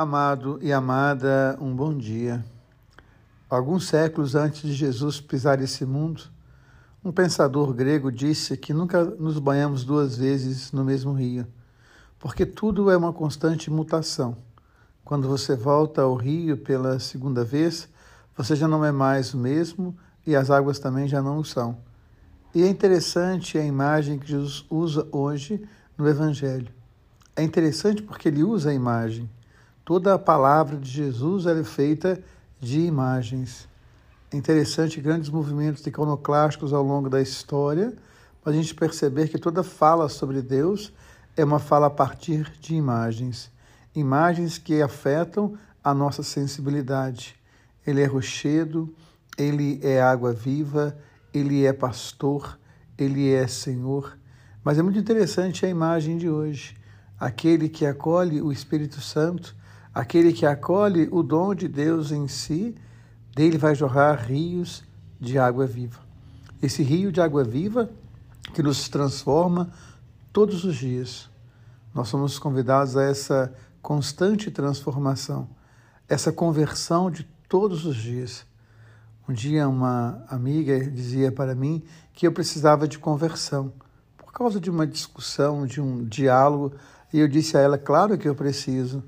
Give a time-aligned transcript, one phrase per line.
[0.00, 2.44] Amado e amada, um bom dia.
[3.50, 6.22] Alguns séculos antes de Jesus pisar esse mundo,
[7.04, 11.48] um pensador grego disse que nunca nos banhamos duas vezes no mesmo rio,
[12.16, 14.36] porque tudo é uma constante mutação.
[15.04, 17.88] Quando você volta ao rio pela segunda vez,
[18.36, 21.76] você já não é mais o mesmo e as águas também já não o são.
[22.54, 25.60] E é interessante a imagem que Jesus usa hoje
[25.96, 26.72] no Evangelho.
[27.34, 29.28] É interessante porque ele usa a imagem.
[29.88, 32.22] Toda a palavra de Jesus é feita
[32.60, 33.66] de imagens.
[34.30, 37.96] É interessante grandes movimentos iconoclásticos ao longo da história,
[38.42, 40.92] para a gente perceber que toda fala sobre Deus
[41.34, 43.50] é uma fala a partir de imagens.
[43.94, 47.34] Imagens que afetam a nossa sensibilidade.
[47.86, 48.94] Ele é rochedo,
[49.38, 50.94] ele é água viva,
[51.32, 52.58] ele é pastor,
[52.98, 54.18] ele é Senhor.
[54.62, 56.76] Mas é muito interessante a imagem de hoje.
[57.18, 59.56] Aquele que acolhe o Espírito Santo
[59.98, 62.72] Aquele que acolhe o dom de Deus em si,
[63.34, 64.84] dele vai jorrar rios
[65.18, 65.98] de água viva.
[66.62, 67.90] Esse rio de água viva
[68.54, 69.72] que nos transforma
[70.32, 71.28] todos os dias.
[71.92, 75.48] Nós somos convidados a essa constante transformação,
[76.08, 78.46] essa conversão de todos os dias.
[79.28, 83.72] Um dia uma amiga dizia para mim que eu precisava de conversão
[84.16, 86.76] por causa de uma discussão, de um diálogo,
[87.12, 89.02] e eu disse a ela, claro que eu preciso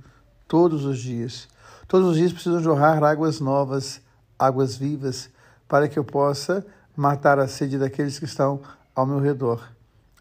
[0.50, 1.48] todos os dias.
[1.86, 4.02] Todos os dias precisam jorrar águas novas,
[4.36, 5.30] águas vivas,
[5.68, 8.60] para que eu possa matar a sede daqueles que estão
[8.92, 9.62] ao meu redor.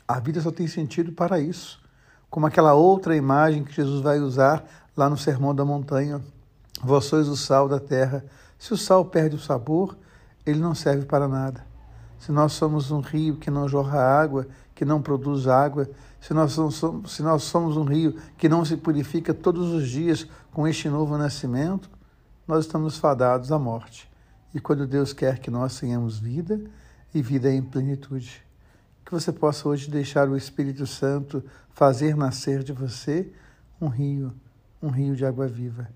[0.08, 1.82] A vida só tem sentido para isso.
[2.30, 4.64] Como aquela outra imagem que Jesus vai usar
[4.96, 6.22] lá no Sermão da Montanha.
[6.84, 8.24] Vós sois o sal da terra.
[8.60, 9.98] Se o sal perde o sabor,
[10.46, 11.66] ele não serve para nada.
[12.20, 14.46] Se nós somos um rio que não jorra água,
[14.80, 15.90] que não produz água,
[16.22, 20.26] se nós, somos, se nós somos um rio que não se purifica todos os dias
[20.54, 21.90] com este novo nascimento,
[22.48, 24.10] nós estamos fadados à morte.
[24.56, 26.62] E quando Deus quer que nós tenhamos vida
[27.14, 28.42] e vida em plenitude,
[29.04, 33.30] que você possa hoje deixar o Espírito Santo fazer nascer de você
[33.82, 34.34] um rio,
[34.82, 35.90] um rio de água viva,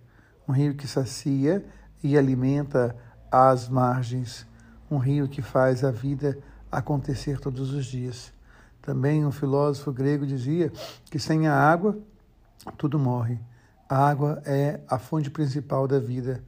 [0.46, 1.66] um rio que sacia
[2.04, 2.94] e alimenta
[3.32, 4.46] as margens,
[4.92, 6.38] um rio que faz a vida
[6.70, 8.34] acontecer todos os dias.
[8.84, 10.70] Também um filósofo grego dizia
[11.06, 11.98] que sem a água
[12.78, 13.40] tudo morre.
[13.88, 16.44] A água é a fonte principal da vida.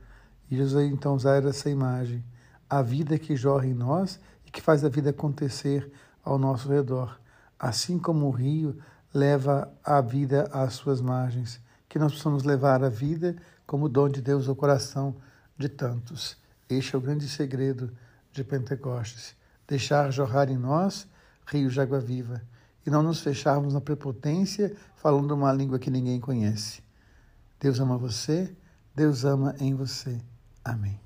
[0.52, 2.22] E Jesus então usar essa imagem.
[2.70, 5.90] A vida que jorra em nós e que faz a vida acontecer
[6.26, 7.18] ao nosso redor.
[7.58, 8.78] Assim como o rio
[9.14, 14.22] leva a vida às suas margens, que nós possamos levar a vida como dom de
[14.22, 15.16] Deus ao coração
[15.58, 16.36] de tantos.
[16.70, 17.94] Este é o grande segredo
[18.34, 19.38] de Pentecostes.
[19.66, 21.08] Deixar jorrar em nós
[21.46, 22.42] rios de água viva,
[22.86, 26.84] e não nos fecharmos na prepotência falando uma língua que ninguém conhece.
[27.60, 28.56] Deus ama você,
[28.96, 30.22] Deus ama em você.
[30.64, 31.05] Amém.